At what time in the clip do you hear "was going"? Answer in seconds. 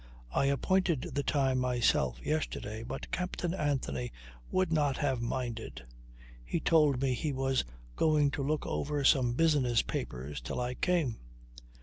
7.33-8.31